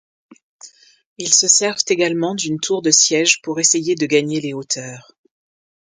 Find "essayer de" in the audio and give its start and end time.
3.59-4.07